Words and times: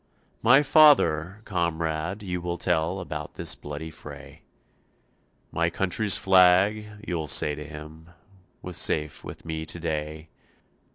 "My 0.41 0.63
father, 0.63 1.43
comrade, 1.45 2.23
you 2.23 2.41
will 2.41 2.57
tell 2.57 2.99
About 2.99 3.35
this 3.35 3.53
bloody 3.53 3.91
fray; 3.91 4.41
My 5.51 5.69
country's 5.69 6.17
flag, 6.17 6.89
you'll 7.07 7.27
say 7.27 7.53
to 7.53 7.63
him, 7.63 8.09
Was 8.63 8.77
safe 8.77 9.23
with 9.23 9.45
me 9.45 9.63
to 9.67 9.79
day. 9.79 10.29